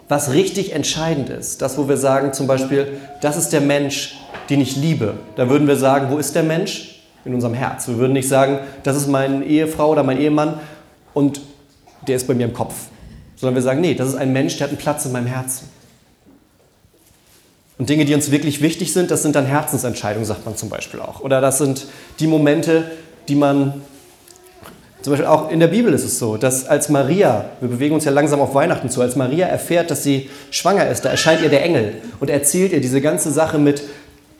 was 0.08 0.32
richtig 0.32 0.72
entscheidend 0.72 1.28
ist, 1.30 1.62
das, 1.62 1.76
wo 1.78 1.88
wir 1.88 1.96
sagen 1.96 2.32
zum 2.32 2.46
Beispiel, 2.46 3.00
das 3.20 3.36
ist 3.36 3.52
der 3.52 3.60
Mensch, 3.60 4.16
den 4.50 4.60
ich 4.60 4.76
liebe, 4.76 5.14
da 5.34 5.48
würden 5.48 5.66
wir 5.66 5.76
sagen, 5.76 6.08
wo 6.10 6.18
ist 6.18 6.34
der 6.34 6.44
Mensch? 6.44 6.95
In 7.26 7.34
unserem 7.34 7.54
Herz. 7.54 7.88
Wir 7.88 7.98
würden 7.98 8.14
nicht 8.14 8.28
sagen, 8.28 8.60
das 8.84 8.96
ist 8.96 9.08
meine 9.08 9.44
Ehefrau 9.44 9.90
oder 9.90 10.02
mein 10.02 10.18
Ehemann 10.18 10.60
und 11.12 11.40
der 12.06 12.16
ist 12.16 12.26
bei 12.26 12.34
mir 12.34 12.44
im 12.44 12.54
Kopf 12.54 12.74
sondern 13.36 13.54
wir 13.54 13.62
sagen, 13.62 13.80
nee, 13.80 13.94
das 13.94 14.08
ist 14.08 14.16
ein 14.16 14.32
Mensch, 14.32 14.56
der 14.56 14.64
hat 14.64 14.70
einen 14.70 14.78
Platz 14.78 15.04
in 15.04 15.12
meinem 15.12 15.26
Herzen. 15.26 15.68
Und 17.78 17.90
Dinge, 17.90 18.06
die 18.06 18.14
uns 18.14 18.30
wirklich 18.30 18.62
wichtig 18.62 18.92
sind, 18.94 19.10
das 19.10 19.22
sind 19.22 19.36
dann 19.36 19.44
Herzensentscheidungen, 19.44 20.24
sagt 20.24 20.46
man 20.46 20.56
zum 20.56 20.70
Beispiel 20.70 21.00
auch. 21.00 21.20
Oder 21.20 21.42
das 21.42 21.58
sind 21.58 21.86
die 22.18 22.26
Momente, 22.26 22.90
die 23.28 23.34
man, 23.34 23.82
zum 25.02 25.12
Beispiel 25.12 25.26
auch 25.26 25.50
in 25.50 25.60
der 25.60 25.66
Bibel 25.66 25.92
ist 25.92 26.04
es 26.04 26.18
so, 26.18 26.38
dass 26.38 26.66
als 26.66 26.88
Maria, 26.88 27.50
wir 27.60 27.68
bewegen 27.68 27.94
uns 27.94 28.06
ja 28.06 28.12
langsam 28.12 28.40
auf 28.40 28.54
Weihnachten 28.54 28.88
zu, 28.88 29.02
als 29.02 29.14
Maria 29.14 29.46
erfährt, 29.46 29.90
dass 29.90 30.02
sie 30.02 30.30
schwanger 30.50 30.88
ist, 30.88 31.04
da 31.04 31.10
erscheint 31.10 31.42
ihr 31.42 31.50
der 31.50 31.62
Engel 31.62 32.00
und 32.18 32.30
erzählt 32.30 32.72
ihr 32.72 32.80
diese 32.80 33.02
ganze 33.02 33.30
Sache 33.30 33.58
mit, 33.58 33.82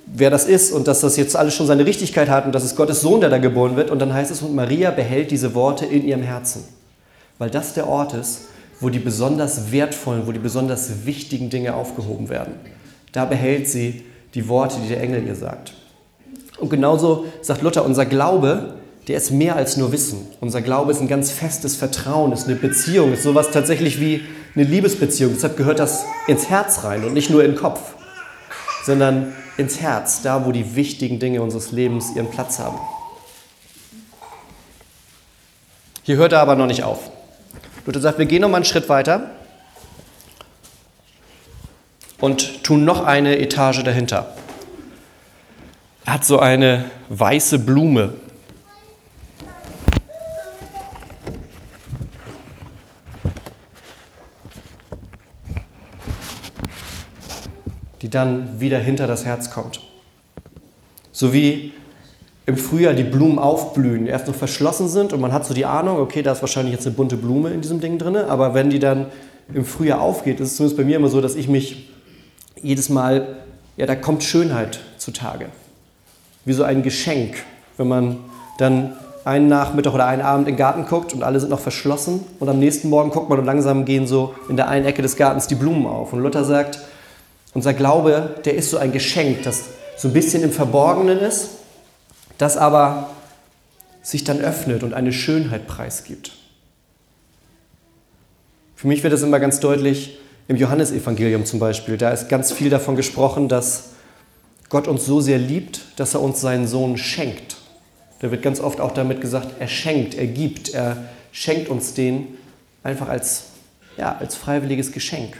wer 0.06 0.30
das 0.30 0.46
ist 0.46 0.72
und 0.72 0.88
dass 0.88 1.00
das 1.00 1.16
jetzt 1.16 1.36
alles 1.36 1.54
schon 1.54 1.66
seine 1.66 1.84
Richtigkeit 1.84 2.28
hat 2.28 2.46
und 2.46 2.54
dass 2.54 2.64
es 2.64 2.76
Gottes 2.76 3.00
Sohn, 3.00 3.20
der 3.20 3.30
da 3.30 3.38
geboren 3.38 3.76
wird. 3.76 3.90
Und 3.90 3.98
dann 3.98 4.14
heißt 4.14 4.30
es, 4.30 4.42
und 4.42 4.54
Maria 4.54 4.90
behält 4.90 5.30
diese 5.30 5.54
Worte 5.54 5.84
in 5.84 6.04
ihrem 6.04 6.22
Herzen, 6.22 6.64
weil 7.38 7.50
das 7.50 7.74
der 7.74 7.88
Ort 7.88 8.14
ist, 8.14 8.42
wo 8.80 8.88
die 8.88 8.98
besonders 8.98 9.72
wertvollen, 9.72 10.26
wo 10.26 10.32
die 10.32 10.38
besonders 10.38 11.06
wichtigen 11.06 11.50
Dinge 11.50 11.74
aufgehoben 11.74 12.28
werden. 12.28 12.54
Da 13.12 13.24
behält 13.24 13.68
sie 13.68 14.04
die 14.34 14.48
Worte, 14.48 14.76
die 14.82 14.88
der 14.88 15.00
Engel 15.00 15.26
ihr 15.26 15.34
sagt. 15.34 15.72
Und 16.58 16.70
genauso 16.70 17.26
sagt 17.42 17.62
Luther, 17.62 17.84
unser 17.84 18.06
Glaube, 18.06 18.74
der 19.08 19.16
ist 19.16 19.30
mehr 19.30 19.56
als 19.56 19.76
nur 19.76 19.92
Wissen. 19.92 20.26
Unser 20.40 20.62
Glaube 20.62 20.92
ist 20.92 21.00
ein 21.00 21.08
ganz 21.08 21.30
festes 21.30 21.76
Vertrauen, 21.76 22.32
ist 22.32 22.46
eine 22.46 22.56
Beziehung, 22.56 23.12
ist 23.12 23.22
sowas 23.22 23.50
tatsächlich 23.52 24.00
wie 24.00 24.22
eine 24.54 24.64
Liebesbeziehung. 24.64 25.32
Deshalb 25.34 25.56
gehört 25.56 25.78
das 25.78 26.04
ins 26.26 26.48
Herz 26.48 26.84
rein 26.84 27.04
und 27.04 27.14
nicht 27.14 27.30
nur 27.30 27.44
in 27.44 27.52
den 27.52 27.60
Kopf, 27.60 27.94
sondern 28.86 29.34
ins 29.56 29.80
Herz, 29.80 30.22
da 30.22 30.46
wo 30.46 30.52
die 30.52 30.76
wichtigen 30.76 31.18
Dinge 31.18 31.42
unseres 31.42 31.72
Lebens 31.72 32.14
ihren 32.14 32.30
Platz 32.30 32.60
haben. 32.60 32.78
Hier 36.04 36.16
hört 36.16 36.32
er 36.32 36.40
aber 36.40 36.54
noch 36.54 36.68
nicht 36.68 36.84
auf. 36.84 37.10
Luther 37.84 38.00
sagt, 38.00 38.18
wir 38.18 38.26
gehen 38.26 38.42
noch 38.42 38.48
mal 38.48 38.58
einen 38.58 38.64
Schritt 38.64 38.88
weiter 38.88 39.30
und 42.20 42.62
tun 42.62 42.84
noch 42.84 43.04
eine 43.04 43.40
Etage 43.40 43.82
dahinter. 43.82 44.34
Er 46.04 46.14
hat 46.14 46.24
so 46.24 46.38
eine 46.38 46.84
weiße 47.08 47.58
Blume. 47.58 48.14
Dann 58.16 58.60
wieder 58.60 58.78
hinter 58.78 59.06
das 59.06 59.24
Herz 59.24 59.50
kommt. 59.50 59.80
So 61.12 61.32
wie 61.32 61.72
im 62.46 62.56
Frühjahr 62.56 62.94
die 62.94 63.04
Blumen 63.04 63.38
aufblühen, 63.38 64.06
erst 64.06 64.28
noch 64.28 64.34
verschlossen 64.34 64.88
sind 64.88 65.12
und 65.12 65.20
man 65.20 65.32
hat 65.32 65.44
so 65.44 65.52
die 65.52 65.64
Ahnung, 65.64 65.98
okay, 65.98 66.22
da 66.22 66.32
ist 66.32 66.42
wahrscheinlich 66.42 66.74
jetzt 66.74 66.86
eine 66.86 66.94
bunte 66.94 67.16
Blume 67.16 67.50
in 67.50 67.60
diesem 67.60 67.80
Ding 67.80 67.98
drin, 67.98 68.16
aber 68.16 68.54
wenn 68.54 68.70
die 68.70 68.78
dann 68.78 69.06
im 69.52 69.64
Frühjahr 69.64 70.00
aufgeht, 70.00 70.40
ist 70.40 70.50
es 70.50 70.56
zumindest 70.56 70.76
bei 70.76 70.84
mir 70.84 70.96
immer 70.96 71.08
so, 71.08 71.20
dass 71.20 71.34
ich 71.34 71.48
mich 71.48 71.90
jedes 72.62 72.88
Mal, 72.88 73.36
ja, 73.76 73.86
da 73.86 73.96
kommt 73.96 74.22
Schönheit 74.22 74.80
zutage. 74.98 75.46
Wie 76.44 76.52
so 76.52 76.62
ein 76.62 76.82
Geschenk, 76.82 77.36
wenn 77.76 77.88
man 77.88 78.18
dann 78.58 78.92
einen 79.24 79.48
Nachmittag 79.48 79.92
oder 79.92 80.06
einen 80.06 80.22
Abend 80.22 80.46
in 80.46 80.54
den 80.54 80.58
Garten 80.58 80.86
guckt 80.86 81.12
und 81.12 81.24
alle 81.24 81.40
sind 81.40 81.50
noch 81.50 81.58
verschlossen 81.58 82.24
und 82.38 82.48
am 82.48 82.60
nächsten 82.60 82.88
Morgen 82.88 83.10
guckt 83.10 83.28
man 83.28 83.40
und 83.40 83.44
langsam 83.44 83.84
gehen 83.84 84.06
so 84.06 84.34
in 84.48 84.56
der 84.56 84.68
einen 84.68 84.86
Ecke 84.86 85.02
des 85.02 85.16
Gartens 85.16 85.48
die 85.48 85.56
Blumen 85.56 85.84
auf. 85.86 86.12
Und 86.12 86.20
Luther 86.20 86.44
sagt, 86.44 86.78
unser 87.56 87.72
Glaube, 87.72 88.34
der 88.44 88.54
ist 88.54 88.68
so 88.68 88.76
ein 88.76 88.92
Geschenk, 88.92 89.44
das 89.44 89.64
so 89.96 90.08
ein 90.08 90.12
bisschen 90.12 90.42
im 90.42 90.52
Verborgenen 90.52 91.18
ist, 91.20 91.52
das 92.36 92.58
aber 92.58 93.08
sich 94.02 94.24
dann 94.24 94.42
öffnet 94.42 94.82
und 94.82 94.92
eine 94.92 95.10
Schönheit 95.10 95.66
preisgibt. 95.66 96.32
Für 98.74 98.88
mich 98.88 99.02
wird 99.02 99.14
das 99.14 99.22
immer 99.22 99.40
ganz 99.40 99.58
deutlich 99.58 100.18
im 100.48 100.56
Johannesevangelium 100.56 101.46
zum 101.46 101.58
Beispiel. 101.58 101.96
Da 101.96 102.10
ist 102.10 102.28
ganz 102.28 102.52
viel 102.52 102.68
davon 102.68 102.94
gesprochen, 102.94 103.48
dass 103.48 103.84
Gott 104.68 104.86
uns 104.86 105.06
so 105.06 105.22
sehr 105.22 105.38
liebt, 105.38 105.80
dass 105.96 106.12
er 106.12 106.20
uns 106.20 106.42
seinen 106.42 106.68
Sohn 106.68 106.98
schenkt. 106.98 107.56
Da 108.20 108.30
wird 108.30 108.42
ganz 108.42 108.60
oft 108.60 108.82
auch 108.82 108.92
damit 108.92 109.22
gesagt, 109.22 109.54
er 109.60 109.68
schenkt, 109.68 110.14
er 110.14 110.26
gibt, 110.26 110.74
er 110.74 111.04
schenkt 111.32 111.70
uns 111.70 111.94
den 111.94 112.36
einfach 112.82 113.08
als, 113.08 113.44
ja, 113.96 114.14
als 114.18 114.34
freiwilliges 114.34 114.92
Geschenk 114.92 115.38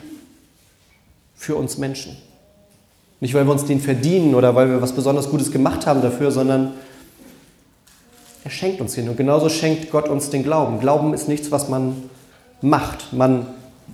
für 1.37 1.55
uns 1.55 1.78
Menschen. 1.78 2.16
Nicht, 3.21 3.35
weil 3.35 3.47
wir 3.47 3.52
uns 3.52 3.64
den 3.64 3.81
verdienen 3.81 4.35
oder 4.35 4.55
weil 4.55 4.69
wir 4.69 4.83
was 4.83 4.93
besonders 4.93 5.31
Gutes 5.31 5.50
gemacht 5.52 5.87
haben 5.87 6.02
dafür, 6.02 6.31
sondern 6.31 6.73
er 8.45 8.50
schenkt 8.50 8.81
uns 8.81 8.95
den. 8.95 9.09
Und 9.09 9.16
genauso 9.16 9.49
schenkt 9.49 9.90
Gott 9.90 10.09
uns 10.09 10.31
den 10.31 10.43
Glauben. 10.43 10.81
Glauben 10.81 11.14
ist 11.14 11.28
nichts, 11.28 11.50
was 11.50 11.69
man 11.69 12.11
macht. 12.61 13.12
Man 13.12 13.47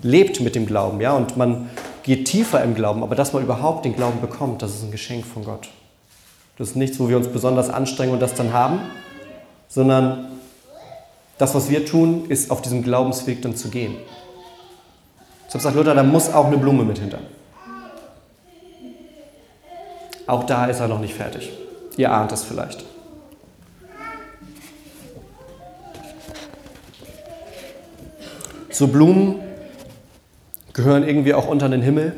lebt 0.02 0.40
mit 0.40 0.54
dem 0.54 0.66
Glauben, 0.66 1.00
ja, 1.00 1.12
und 1.12 1.36
man 1.36 1.70
geht 2.02 2.26
tiefer 2.26 2.62
im 2.62 2.74
Glauben. 2.74 3.02
Aber 3.02 3.14
dass 3.14 3.32
man 3.32 3.42
überhaupt 3.42 3.84
den 3.84 3.94
Glauben 3.94 4.20
bekommt, 4.20 4.62
das 4.62 4.74
ist 4.74 4.82
ein 4.82 4.90
Geschenk 4.90 5.24
von 5.24 5.44
Gott. 5.44 5.68
Das 6.58 6.70
ist 6.70 6.76
nichts, 6.76 7.00
wo 7.00 7.08
wir 7.08 7.16
uns 7.16 7.28
besonders 7.28 7.70
anstrengen 7.70 8.12
und 8.12 8.20
das 8.20 8.34
dann 8.34 8.52
haben, 8.52 8.80
sondern 9.68 10.26
das, 11.38 11.54
was 11.54 11.70
wir 11.70 11.86
tun, 11.86 12.26
ist 12.28 12.50
auf 12.50 12.60
diesem 12.60 12.82
Glaubensweg 12.82 13.40
dann 13.42 13.56
zu 13.56 13.68
gehen. 13.68 13.94
Deshalb 15.52 15.64
sagt 15.64 15.76
Luther, 15.76 15.94
da 15.94 16.02
muss 16.02 16.32
auch 16.32 16.46
eine 16.46 16.56
Blume 16.56 16.82
mit 16.82 16.98
hinter. 16.98 17.18
Auch 20.26 20.44
da 20.44 20.64
ist 20.64 20.80
er 20.80 20.88
noch 20.88 20.98
nicht 20.98 21.12
fertig. 21.12 21.52
Ihr 21.98 22.10
ahnt 22.10 22.32
es 22.32 22.42
vielleicht. 22.42 22.86
So 28.70 28.86
Blumen 28.86 29.40
gehören 30.72 31.06
irgendwie 31.06 31.34
auch 31.34 31.48
unter 31.48 31.68
den 31.68 31.82
Himmel. 31.82 32.14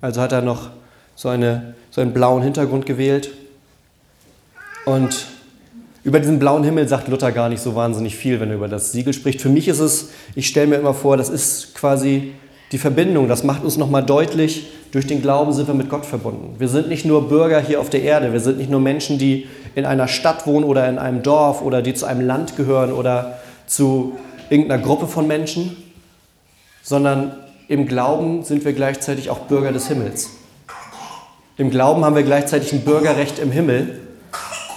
Also 0.00 0.20
hat 0.20 0.30
er 0.30 0.42
noch 0.42 0.70
so, 1.16 1.30
eine, 1.30 1.74
so 1.90 2.00
einen 2.00 2.12
blauen 2.12 2.44
Hintergrund 2.44 2.86
gewählt. 2.86 3.32
Und 4.84 5.26
über 6.04 6.20
diesen 6.20 6.38
blauen 6.38 6.62
Himmel 6.62 6.86
sagt 6.86 7.08
Luther 7.08 7.32
gar 7.32 7.48
nicht 7.48 7.60
so 7.60 7.74
wahnsinnig 7.74 8.14
viel, 8.14 8.38
wenn 8.38 8.50
er 8.50 8.54
über 8.54 8.68
das 8.68 8.92
Siegel 8.92 9.12
spricht. 9.12 9.40
Für 9.40 9.48
mich 9.48 9.66
ist 9.66 9.80
es, 9.80 10.10
ich 10.36 10.46
stelle 10.46 10.68
mir 10.68 10.76
immer 10.76 10.94
vor, 10.94 11.16
das 11.16 11.28
ist 11.28 11.74
quasi 11.74 12.34
die 12.72 12.78
Verbindung. 12.78 13.28
Das 13.28 13.44
macht 13.44 13.62
uns 13.62 13.76
nochmal 13.76 14.02
deutlich, 14.02 14.66
durch 14.92 15.06
den 15.06 15.22
Glauben 15.22 15.52
sind 15.52 15.68
wir 15.68 15.74
mit 15.74 15.90
Gott 15.90 16.06
verbunden. 16.06 16.56
Wir 16.58 16.68
sind 16.68 16.88
nicht 16.88 17.04
nur 17.04 17.28
Bürger 17.28 17.60
hier 17.60 17.80
auf 17.80 17.90
der 17.90 18.02
Erde, 18.02 18.32
wir 18.32 18.40
sind 18.40 18.58
nicht 18.58 18.70
nur 18.70 18.80
Menschen, 18.80 19.18
die 19.18 19.46
in 19.74 19.84
einer 19.84 20.08
Stadt 20.08 20.46
wohnen 20.46 20.64
oder 20.64 20.88
in 20.88 20.98
einem 20.98 21.22
Dorf 21.22 21.62
oder 21.62 21.82
die 21.82 21.94
zu 21.94 22.06
einem 22.06 22.26
Land 22.26 22.56
gehören 22.56 22.92
oder 22.92 23.38
zu 23.66 24.16
irgendeiner 24.50 24.82
Gruppe 24.82 25.06
von 25.06 25.26
Menschen, 25.26 25.76
sondern 26.82 27.34
im 27.68 27.86
Glauben 27.86 28.42
sind 28.42 28.64
wir 28.64 28.72
gleichzeitig 28.72 29.30
auch 29.30 29.40
Bürger 29.40 29.72
des 29.72 29.88
Himmels. 29.88 30.30
Im 31.58 31.70
Glauben 31.70 32.04
haben 32.04 32.16
wir 32.16 32.22
gleichzeitig 32.22 32.72
ein 32.72 32.80
Bürgerrecht 32.80 33.38
im 33.38 33.52
Himmel, 33.52 34.00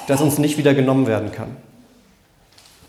das 0.07 0.21
uns 0.21 0.37
nicht 0.37 0.57
wieder 0.57 0.73
genommen 0.73 1.07
werden 1.07 1.31
kann. 1.31 1.55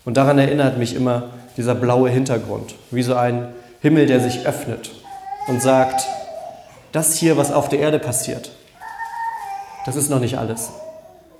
Und 0.05 0.17
daran 0.17 0.37
erinnert 0.37 0.77
mich 0.77 0.95
immer 0.95 1.29
dieser 1.55 1.75
blaue 1.75 2.09
Hintergrund, 2.09 2.75
wie 2.91 3.03
so 3.03 3.15
ein 3.15 3.49
Himmel, 3.81 4.05
der 4.05 4.19
sich 4.19 4.45
öffnet 4.45 4.91
und 5.47 5.61
sagt, 5.61 6.05
das 6.91 7.15
hier, 7.15 7.37
was 7.37 7.51
auf 7.51 7.69
der 7.69 7.79
Erde 7.79 7.99
passiert, 7.99 8.51
das 9.85 9.95
ist 9.95 10.09
noch 10.09 10.19
nicht 10.19 10.37
alles. 10.37 10.69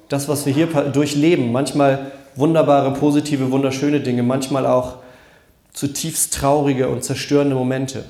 Das, 0.10 0.28
was 0.28 0.46
wir 0.46 0.54
hier 0.54 0.68
durchleben, 0.68 1.52
manchmal 1.52 2.12
wunderbare, 2.36 2.94
positive, 2.94 3.52
wunderschöne 3.52 4.00
Dinge, 4.00 4.24
manchmal 4.24 4.66
auch 4.66 4.98
zutiefst 5.74 6.34
traurige 6.34 6.88
und 6.88 7.04
zerstörende 7.04 7.56
Momente, 7.56 8.06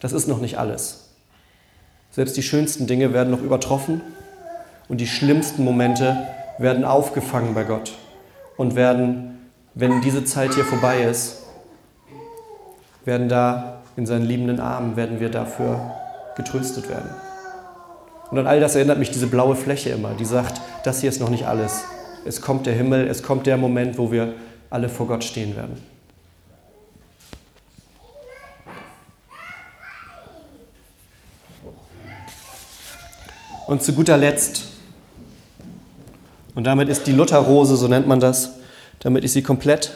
das 0.00 0.12
ist 0.12 0.28
noch 0.28 0.40
nicht 0.40 0.58
alles. 0.58 1.08
Selbst 2.10 2.36
die 2.36 2.42
schönsten 2.42 2.86
Dinge 2.86 3.12
werden 3.12 3.30
noch 3.30 3.42
übertroffen 3.42 4.00
und 4.88 5.00
die 5.00 5.06
schlimmsten 5.06 5.64
Momente 5.64 6.26
werden 6.58 6.84
aufgefangen 6.84 7.54
bei 7.54 7.64
Gott 7.64 7.92
und 8.56 8.74
werden, 8.74 9.50
wenn 9.74 10.00
diese 10.00 10.24
Zeit 10.24 10.54
hier 10.54 10.64
vorbei 10.64 11.02
ist, 11.02 11.42
werden 13.04 13.28
da 13.28 13.75
in 13.96 14.06
seinen 14.06 14.26
liebenden 14.26 14.60
Armen, 14.60 14.96
werden 14.96 15.20
wir 15.20 15.30
dafür 15.30 15.92
getröstet 16.36 16.88
werden. 16.88 17.10
Und 18.30 18.38
an 18.38 18.46
all 18.46 18.60
das 18.60 18.74
erinnert 18.74 18.98
mich 18.98 19.10
diese 19.10 19.26
blaue 19.26 19.54
Fläche 19.54 19.90
immer, 19.90 20.14
die 20.14 20.24
sagt, 20.24 20.60
das 20.84 21.00
hier 21.00 21.08
ist 21.08 21.20
noch 21.20 21.30
nicht 21.30 21.46
alles. 21.46 21.84
Es 22.24 22.40
kommt 22.40 22.66
der 22.66 22.74
Himmel, 22.74 23.06
es 23.06 23.22
kommt 23.22 23.46
der 23.46 23.56
Moment, 23.56 23.98
wo 23.98 24.10
wir 24.10 24.34
alle 24.68 24.88
vor 24.88 25.06
Gott 25.06 25.22
stehen 25.22 25.56
werden. 25.56 25.80
Und 33.66 33.82
zu 33.82 33.92
guter 33.92 34.16
Letzt, 34.16 34.64
und 36.54 36.64
damit 36.64 36.88
ist 36.88 37.06
die 37.06 37.12
Lutherrose, 37.12 37.76
so 37.76 37.88
nennt 37.88 38.06
man 38.06 38.20
das, 38.20 38.54
damit 39.00 39.24
ist 39.24 39.32
sie 39.32 39.42
komplett, 39.42 39.92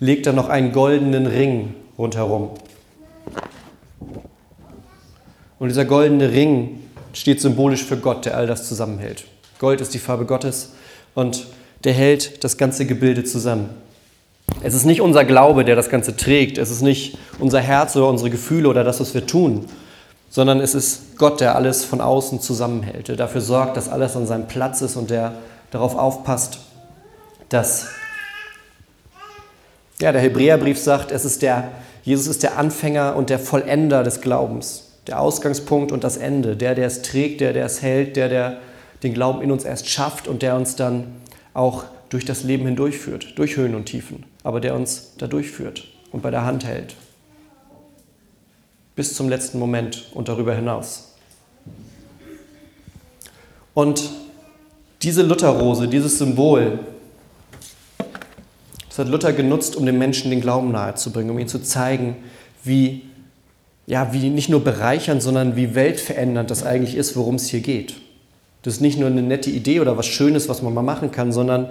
legt 0.00 0.26
er 0.26 0.32
noch 0.32 0.48
einen 0.48 0.72
goldenen 0.72 1.26
Ring 1.26 1.74
rundherum. 1.98 2.50
Und 5.58 5.68
dieser 5.68 5.84
goldene 5.84 6.32
Ring 6.32 6.80
steht 7.12 7.40
symbolisch 7.40 7.84
für 7.84 7.96
Gott, 7.96 8.24
der 8.26 8.36
all 8.36 8.46
das 8.46 8.68
zusammenhält. 8.68 9.24
Gold 9.58 9.80
ist 9.80 9.94
die 9.94 9.98
Farbe 9.98 10.26
Gottes 10.26 10.72
und 11.14 11.46
der 11.84 11.92
hält 11.92 12.44
das 12.44 12.56
ganze 12.56 12.86
Gebilde 12.86 13.24
zusammen. 13.24 13.70
Es 14.62 14.74
ist 14.74 14.84
nicht 14.84 15.00
unser 15.00 15.24
Glaube, 15.24 15.64
der 15.64 15.76
das 15.76 15.88
Ganze 15.88 16.16
trägt. 16.16 16.58
Es 16.58 16.70
ist 16.70 16.82
nicht 16.82 17.18
unser 17.38 17.60
Herz 17.60 17.96
oder 17.96 18.08
unsere 18.08 18.30
Gefühle 18.30 18.68
oder 18.68 18.84
das, 18.84 19.00
was 19.00 19.14
wir 19.14 19.26
tun, 19.26 19.66
sondern 20.28 20.60
es 20.60 20.74
ist 20.74 21.16
Gott, 21.16 21.40
der 21.40 21.54
alles 21.54 21.84
von 21.84 22.00
außen 22.00 22.40
zusammenhält, 22.40 23.08
der 23.08 23.16
dafür 23.16 23.40
sorgt, 23.40 23.76
dass 23.76 23.88
alles 23.88 24.16
an 24.16 24.26
seinem 24.26 24.48
Platz 24.48 24.80
ist 24.82 24.96
und 24.96 25.10
der 25.10 25.34
darauf 25.70 25.96
aufpasst, 25.96 26.58
dass 27.48 27.86
ja, 30.00 30.12
der 30.12 30.20
Hebräerbrief 30.20 30.78
sagt, 30.78 31.12
es 31.12 31.24
ist 31.24 31.42
der, 31.42 31.70
Jesus 32.04 32.26
ist 32.26 32.42
der 32.42 32.58
Anfänger 32.58 33.16
und 33.16 33.30
der 33.30 33.38
Vollender 33.38 34.02
des 34.02 34.20
Glaubens, 34.20 34.90
der 35.06 35.20
Ausgangspunkt 35.20 35.90
und 35.90 36.04
das 36.04 36.18
Ende, 36.18 36.56
der, 36.56 36.74
der 36.74 36.86
es 36.86 37.02
trägt, 37.02 37.40
der, 37.40 37.52
der 37.54 37.64
es 37.64 37.80
hält, 37.80 38.16
der, 38.16 38.28
der 38.28 38.58
den 39.02 39.14
Glauben 39.14 39.42
in 39.42 39.50
uns 39.50 39.64
erst 39.64 39.88
schafft 39.88 40.28
und 40.28 40.42
der 40.42 40.56
uns 40.56 40.76
dann 40.76 41.06
auch 41.54 41.84
durch 42.10 42.24
das 42.24 42.42
Leben 42.42 42.66
hindurchführt, 42.66 43.38
durch 43.38 43.56
Höhen 43.56 43.74
und 43.74 43.86
Tiefen, 43.86 44.24
aber 44.42 44.60
der 44.60 44.74
uns 44.74 45.12
da 45.18 45.26
durchführt 45.26 45.88
und 46.12 46.22
bei 46.22 46.30
der 46.30 46.44
Hand 46.44 46.64
hält. 46.64 46.94
Bis 48.96 49.14
zum 49.14 49.28
letzten 49.28 49.58
Moment 49.58 50.10
und 50.14 50.28
darüber 50.28 50.54
hinaus. 50.54 51.14
Und 53.72 54.10
diese 55.02 55.22
Lutherrose, 55.22 55.88
dieses 55.88 56.18
Symbol, 56.18 56.78
das 58.94 59.06
hat 59.06 59.10
Luther 59.10 59.32
genutzt, 59.32 59.74
um 59.74 59.86
den 59.86 59.98
Menschen 59.98 60.30
den 60.30 60.40
Glauben 60.40 60.70
nahezubringen, 60.70 61.32
um 61.32 61.38
ihnen 61.40 61.48
zu 61.48 61.60
zeigen, 61.60 62.14
wie, 62.62 63.02
ja, 63.86 64.12
wie 64.12 64.30
nicht 64.30 64.48
nur 64.48 64.62
bereichernd, 64.62 65.20
sondern 65.20 65.56
wie 65.56 65.74
weltverändernd 65.74 66.48
das 66.48 66.64
eigentlich 66.64 66.94
ist, 66.94 67.16
worum 67.16 67.34
es 67.34 67.48
hier 67.48 67.58
geht. 67.58 67.96
Das 68.62 68.74
ist 68.74 68.80
nicht 68.80 68.96
nur 68.96 69.08
eine 69.08 69.22
nette 69.22 69.50
Idee 69.50 69.80
oder 69.80 69.98
was 69.98 70.06
Schönes, 70.06 70.48
was 70.48 70.62
man 70.62 70.72
mal 70.72 70.82
machen 70.82 71.10
kann, 71.10 71.32
sondern 71.32 71.70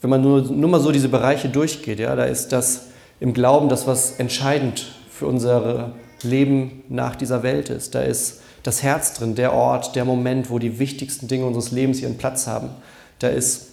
wenn 0.00 0.08
man 0.08 0.22
nur, 0.22 0.40
nur 0.40 0.70
mal 0.70 0.80
so 0.80 0.92
diese 0.92 1.10
Bereiche 1.10 1.50
durchgeht, 1.50 2.00
ja, 2.00 2.16
da 2.16 2.24
ist 2.24 2.52
das 2.52 2.86
im 3.20 3.34
Glauben 3.34 3.68
das, 3.68 3.86
was 3.86 4.12
entscheidend 4.12 4.92
für 5.10 5.26
unser 5.26 5.92
Leben 6.22 6.84
nach 6.88 7.16
dieser 7.16 7.42
Welt 7.42 7.68
ist. 7.68 7.94
Da 7.94 8.00
ist 8.00 8.40
das 8.62 8.82
Herz 8.82 9.12
drin, 9.12 9.34
der 9.34 9.52
Ort, 9.52 9.94
der 9.94 10.06
Moment, 10.06 10.48
wo 10.48 10.58
die 10.58 10.78
wichtigsten 10.78 11.28
Dinge 11.28 11.44
unseres 11.44 11.70
Lebens 11.70 12.00
ihren 12.00 12.16
Platz 12.16 12.46
haben. 12.46 12.70
Da 13.18 13.28
ist 13.28 13.66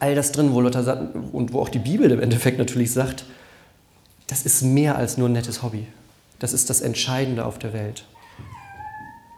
all 0.00 0.14
das 0.14 0.32
drin, 0.32 0.52
wo 0.52 0.60
Luther 0.60 0.82
sagt, 0.82 1.14
und 1.32 1.52
wo 1.52 1.60
auch 1.60 1.68
die 1.68 1.78
Bibel 1.78 2.10
im 2.10 2.20
Endeffekt 2.20 2.58
natürlich 2.58 2.92
sagt, 2.92 3.24
das 4.26 4.42
ist 4.42 4.62
mehr 4.62 4.96
als 4.96 5.18
nur 5.18 5.28
ein 5.28 5.32
nettes 5.32 5.62
Hobby. 5.62 5.86
Das 6.38 6.52
ist 6.52 6.70
das 6.70 6.80
Entscheidende 6.80 7.44
auf 7.44 7.58
der 7.58 7.72
Welt. 7.72 8.04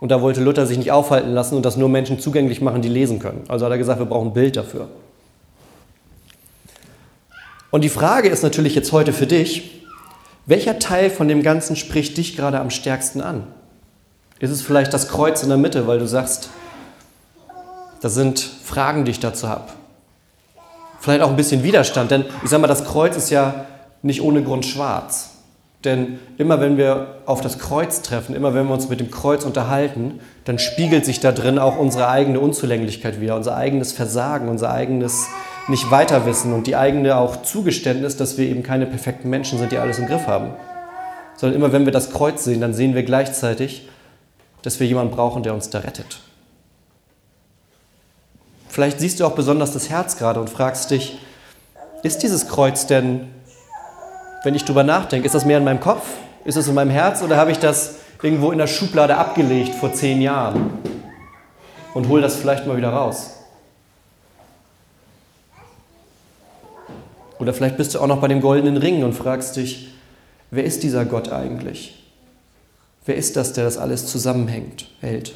Und 0.01 0.11
da 0.11 0.21
wollte 0.21 0.43
Luther 0.43 0.67
sich 0.67 0.79
nicht 0.79 0.93
aufhalten 0.93 1.33
lassen 1.33 1.57
und 1.57 1.65
das 1.65 1.77
nur 1.77 1.89
Menschen 1.89 2.19
zugänglich 2.19 2.61
machen, 2.61 2.83
die 2.83 2.89
lesen 2.89 3.19
können. 3.19 3.45
Also 3.49 3.65
hat 3.65 3.73
er 3.73 3.79
gesagt, 3.79 3.99
wir 3.99 4.07
brauchen 4.07 4.29
ein 4.29 4.35
Bild 4.35 4.57
dafür. 4.57 4.89
Und 7.71 7.83
die 7.83 7.89
Frage 7.89 8.29
ist 8.29 8.43
natürlich 8.43 8.75
jetzt 8.75 8.93
heute 8.93 9.13
für 9.13 9.27
dich, 9.27 9.83
welcher 10.47 10.79
Teil 10.79 11.11
von 11.11 11.27
dem 11.27 11.43
Ganzen 11.43 11.75
spricht 11.75 12.17
dich 12.19 12.37
gerade 12.37 12.61
am 12.61 12.71
stärksten 12.71 13.21
an? 13.21 13.47
Ist 14.39 14.51
es 14.51 14.63
vielleicht 14.63 14.93
das 14.93 15.09
Kreuz 15.09 15.43
in 15.43 15.49
der 15.49 15.59
Mitte, 15.59 15.87
weil 15.87 15.99
du 15.99 16.07
sagst, 16.07 16.51
das 18.01 18.15
sind 18.15 18.39
Fragen, 18.39 19.07
die 19.07 19.13
ich 19.13 19.21
dazu 19.21 19.49
habe. 19.49 19.73
Vielleicht 21.05 21.21
auch 21.21 21.29
ein 21.29 21.37
bisschen 21.37 21.63
Widerstand, 21.63 22.11
denn 22.11 22.25
ich 22.43 22.49
sage 22.49 22.63
mal, 22.63 22.67
das 22.67 22.87
Kreuz 22.87 23.15
ist 23.15 23.29
ja 23.29 23.67
nicht 24.01 24.23
ohne 24.23 24.43
Grund 24.43 24.65
schwarz. 24.65 25.33
Denn 25.85 26.19
immer 26.39 26.63
wenn 26.63 26.79
wir 26.79 27.17
auf 27.27 27.43
das 27.43 27.59
Kreuz 27.59 28.01
treffen, 28.01 28.35
immer 28.35 28.55
wenn 28.55 28.67
wir 28.69 28.73
uns 28.73 28.89
mit 28.89 29.01
dem 29.01 29.11
Kreuz 29.11 29.45
unterhalten, 29.45 30.21
dann 30.47 30.59
spiegelt 30.59 31.05
sich 31.05 31.21
da 31.21 31.31
drin 31.31 31.59
auch 31.59 31.77
unsere 31.77 32.09
eigene 32.09 32.41
Unzulänglichkeit 32.41 33.21
wieder, 33.21 33.37
unser 33.37 33.55
eigenes 33.55 33.93
Versagen, 33.93 34.49
unser 34.49 34.73
eigenes 34.73 35.27
nicht 35.69 35.91
weiterwissen 35.91 36.55
und 36.55 36.67
die 36.67 36.75
eigene 36.75 37.19
auch 37.19 37.43
Zugeständnis, 37.43 38.17
dass 38.17 38.39
wir 38.39 38.49
eben 38.49 38.63
keine 38.63 38.87
perfekten 38.87 39.29
Menschen 39.29 39.59
sind, 39.59 39.73
die 39.73 39.77
alles 39.77 39.99
im 39.99 40.07
Griff 40.07 40.27
haben. 40.27 40.55
Sondern 41.37 41.61
immer 41.61 41.71
wenn 41.75 41.85
wir 41.85 41.93
das 41.93 42.13
Kreuz 42.13 42.45
sehen, 42.45 42.63
dann 42.63 42.73
sehen 42.73 42.95
wir 42.95 43.03
gleichzeitig, 43.03 43.91
dass 44.63 44.81
wir 44.81 44.87
jemanden 44.87 45.15
brauchen, 45.15 45.43
der 45.43 45.53
uns 45.53 45.69
da 45.69 45.81
rettet. 45.81 46.17
Vielleicht 48.75 48.99
siehst 48.99 49.21
du 49.21 49.25
auch 49.25 49.37
besonders 49.37 49.73
das 49.73 49.89
Herz 49.89 50.17
gerade 50.17 50.41
und 50.41 50.51
fragst 50.51 50.91
dich, 50.91 51.21
ist 52.03 52.25
dieses 52.25 52.49
Kreuz 52.49 52.89
denn, 52.89 53.29
wenn 54.43 54.57
ich 54.57 54.65
drüber 54.65 54.83
nachdenke, 54.83 55.27
ist 55.27 55.35
das 55.37 55.45
mehr 55.45 55.59
in 55.59 55.65
meinem 55.65 55.79
Kopf? 55.79 56.05
Ist 56.45 56.57
es 56.57 56.67
in 56.67 56.75
meinem 56.75 56.91
Herz 56.91 57.23
oder 57.23 57.37
habe 57.37 57.53
ich 57.53 57.61
das 57.61 57.95
irgendwo 58.21 58.51
in 58.51 58.59
der 58.59 58.67
Schublade 58.67 59.17
abgelegt 59.17 59.77
vor 59.77 59.93
zehn 59.93 60.21
Jahren 60.21 60.73
und 61.95 62.09
hole 62.09 62.21
das 62.21 62.35
vielleicht 62.35 62.67
mal 62.67 62.77
wieder 62.77 62.89
raus? 62.89 63.35
Oder 67.39 67.55
vielleicht 67.55 67.77
bist 67.77 67.95
du 67.95 68.01
auch 68.01 68.09
noch 68.09 68.21
bei 68.21 68.27
dem 68.27 68.41
goldenen 68.41 68.77
Ring 68.77 69.05
und 69.05 69.13
fragst 69.13 69.55
dich, 69.55 69.95
wer 70.51 70.65
ist 70.65 70.83
dieser 70.83 71.05
Gott 71.05 71.31
eigentlich? 71.31 72.11
Wer 73.07 73.15
ist 73.15 73.37
das, 73.37 73.53
der 73.53 73.63
das 73.63 73.79
alles 73.79 74.09
zusammenhängt, 74.09 74.89
hält? 75.01 75.33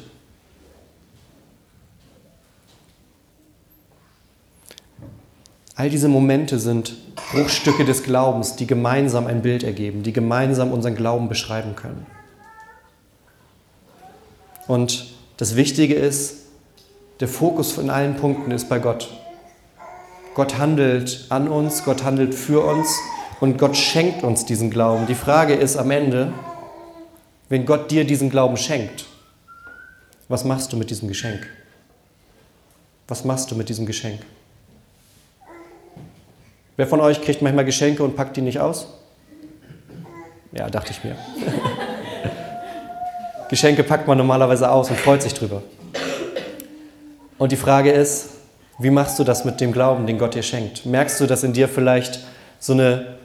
All 5.79 5.89
diese 5.89 6.09
Momente 6.09 6.59
sind 6.59 6.97
Bruchstücke 7.31 7.85
des 7.85 8.03
Glaubens, 8.03 8.57
die 8.57 8.67
gemeinsam 8.67 9.27
ein 9.27 9.41
Bild 9.41 9.63
ergeben, 9.63 10.03
die 10.03 10.11
gemeinsam 10.11 10.73
unseren 10.73 10.93
Glauben 10.93 11.29
beschreiben 11.29 11.77
können. 11.77 12.05
Und 14.67 15.05
das 15.37 15.55
Wichtige 15.55 15.95
ist, 15.95 16.47
der 17.21 17.29
Fokus 17.29 17.71
von 17.71 17.89
allen 17.89 18.17
Punkten 18.17 18.51
ist 18.51 18.67
bei 18.67 18.79
Gott. 18.79 19.07
Gott 20.35 20.57
handelt 20.57 21.27
an 21.29 21.47
uns, 21.47 21.85
Gott 21.85 22.03
handelt 22.03 22.35
für 22.35 22.59
uns 22.59 22.99
und 23.39 23.57
Gott 23.57 23.77
schenkt 23.77 24.25
uns 24.25 24.43
diesen 24.43 24.69
Glauben. 24.71 25.07
Die 25.07 25.15
Frage 25.15 25.53
ist 25.53 25.77
am 25.77 25.91
Ende, 25.91 26.33
wenn 27.47 27.65
Gott 27.65 27.89
dir 27.89 28.03
diesen 28.03 28.29
Glauben 28.29 28.57
schenkt, 28.57 29.05
was 30.27 30.43
machst 30.43 30.73
du 30.73 30.75
mit 30.75 30.89
diesem 30.89 31.07
Geschenk? 31.07 31.47
Was 33.07 33.23
machst 33.23 33.49
du 33.49 33.55
mit 33.55 33.69
diesem 33.69 33.85
Geschenk? 33.85 34.19
Wer 36.79 36.87
von 36.87 37.01
euch 37.01 37.21
kriegt 37.21 37.41
manchmal 37.41 37.65
Geschenke 37.65 38.03
und 38.03 38.15
packt 38.15 38.37
die 38.37 38.41
nicht 38.41 38.61
aus? 38.61 38.87
Ja, 40.53 40.69
dachte 40.69 40.91
ich 40.91 41.03
mir. 41.03 41.13
Geschenke 43.49 43.83
packt 43.83 44.07
man 44.07 44.17
normalerweise 44.17 44.71
aus 44.71 44.89
und 44.89 44.97
freut 44.97 45.21
sich 45.21 45.33
drüber. 45.33 45.61
Und 47.37 47.51
die 47.51 47.57
Frage 47.57 47.91
ist, 47.91 48.29
wie 48.79 48.91
machst 48.91 49.19
du 49.19 49.25
das 49.25 49.43
mit 49.43 49.59
dem 49.59 49.73
Glauben, 49.73 50.07
den 50.07 50.17
Gott 50.17 50.35
dir 50.35 50.41
schenkt? 50.41 50.85
Merkst 50.85 51.19
du, 51.19 51.25
dass 51.25 51.43
in 51.43 51.51
dir 51.51 51.67
vielleicht 51.67 52.21
so 52.59 52.71
eine 52.71 53.17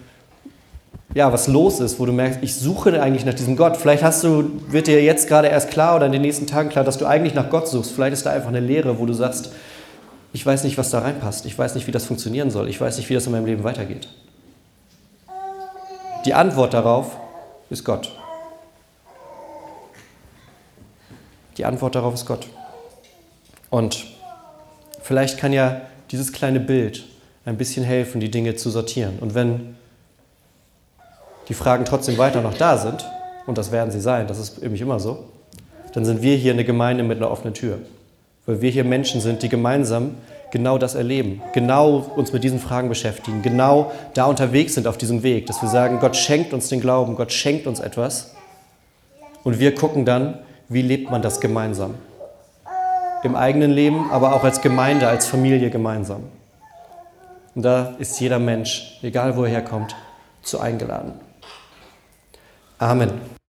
ja, 1.14 1.32
was 1.32 1.46
los 1.46 1.78
ist, 1.78 2.00
wo 2.00 2.06
du 2.06 2.12
merkst, 2.12 2.40
ich 2.42 2.56
suche 2.56 3.00
eigentlich 3.00 3.24
nach 3.24 3.34
diesem 3.34 3.54
Gott. 3.54 3.76
Vielleicht 3.76 4.02
hast 4.02 4.24
du, 4.24 4.50
wird 4.66 4.88
dir 4.88 5.00
jetzt 5.00 5.28
gerade 5.28 5.46
erst 5.46 5.70
klar 5.70 5.94
oder 5.94 6.06
in 6.06 6.12
den 6.12 6.22
nächsten 6.22 6.48
Tagen 6.48 6.70
klar, 6.70 6.84
dass 6.84 6.98
du 6.98 7.06
eigentlich 7.06 7.34
nach 7.34 7.50
Gott 7.50 7.68
suchst. 7.68 7.92
Vielleicht 7.92 8.14
ist 8.14 8.26
da 8.26 8.30
einfach 8.30 8.48
eine 8.48 8.58
Lehre, 8.58 8.98
wo 8.98 9.06
du 9.06 9.12
sagst, 9.12 9.52
ich 10.34 10.44
weiß 10.44 10.64
nicht, 10.64 10.76
was 10.76 10.90
da 10.90 10.98
reinpasst. 10.98 11.46
Ich 11.46 11.56
weiß 11.56 11.76
nicht, 11.76 11.86
wie 11.86 11.92
das 11.92 12.06
funktionieren 12.06 12.50
soll. 12.50 12.68
Ich 12.68 12.80
weiß 12.80 12.96
nicht, 12.96 13.08
wie 13.08 13.14
das 13.14 13.24
in 13.24 13.32
meinem 13.32 13.46
Leben 13.46 13.62
weitergeht. 13.62 14.08
Die 16.24 16.34
Antwort 16.34 16.74
darauf 16.74 17.16
ist 17.70 17.84
Gott. 17.84 18.10
Die 21.56 21.64
Antwort 21.64 21.94
darauf 21.94 22.14
ist 22.14 22.26
Gott. 22.26 22.48
Und 23.70 24.06
vielleicht 25.00 25.38
kann 25.38 25.52
ja 25.52 25.82
dieses 26.10 26.32
kleine 26.32 26.58
Bild 26.58 27.04
ein 27.44 27.56
bisschen 27.56 27.84
helfen, 27.84 28.20
die 28.20 28.30
Dinge 28.32 28.56
zu 28.56 28.70
sortieren. 28.70 29.20
Und 29.20 29.36
wenn 29.36 29.76
die 31.48 31.54
Fragen 31.54 31.84
trotzdem 31.84 32.18
weiter 32.18 32.42
noch 32.42 32.54
da 32.54 32.76
sind, 32.76 33.06
und 33.46 33.56
das 33.56 33.70
werden 33.70 33.92
sie 33.92 34.00
sein, 34.00 34.26
das 34.26 34.40
ist 34.40 34.60
nämlich 34.60 34.80
immer 34.80 34.98
so, 34.98 35.28
dann 35.92 36.04
sind 36.04 36.22
wir 36.22 36.36
hier 36.36 36.54
eine 36.54 36.64
Gemeinde 36.64 37.04
mit 37.04 37.18
einer 37.18 37.30
offenen 37.30 37.54
Tür. 37.54 37.78
Weil 38.46 38.60
wir 38.60 38.70
hier 38.70 38.84
Menschen 38.84 39.20
sind, 39.20 39.42
die 39.42 39.48
gemeinsam 39.48 40.16
genau 40.50 40.78
das 40.78 40.94
erleben, 40.94 41.42
genau 41.52 42.04
uns 42.14 42.32
mit 42.32 42.44
diesen 42.44 42.60
Fragen 42.60 42.88
beschäftigen, 42.88 43.42
genau 43.42 43.90
da 44.14 44.26
unterwegs 44.26 44.74
sind 44.74 44.86
auf 44.86 44.96
diesem 44.96 45.22
Weg, 45.22 45.46
dass 45.46 45.60
wir 45.62 45.68
sagen, 45.68 45.98
Gott 45.98 46.14
schenkt 46.14 46.52
uns 46.52 46.68
den 46.68 46.80
Glauben, 46.80 47.16
Gott 47.16 47.32
schenkt 47.32 47.66
uns 47.66 47.80
etwas. 47.80 48.34
Und 49.42 49.58
wir 49.58 49.74
gucken 49.74 50.04
dann, 50.04 50.38
wie 50.68 50.82
lebt 50.82 51.10
man 51.10 51.22
das 51.22 51.40
gemeinsam. 51.40 51.94
Im 53.22 53.36
eigenen 53.36 53.70
Leben, 53.70 54.10
aber 54.10 54.34
auch 54.34 54.44
als 54.44 54.60
Gemeinde, 54.60 55.08
als 55.08 55.26
Familie 55.26 55.70
gemeinsam. 55.70 56.24
Und 57.54 57.62
da 57.62 57.94
ist 57.98 58.20
jeder 58.20 58.38
Mensch, 58.38 58.98
egal 59.02 59.36
wo 59.36 59.44
er 59.44 59.50
herkommt, 59.50 59.94
zu 60.42 60.60
eingeladen. 60.60 61.12
Amen. 62.78 63.43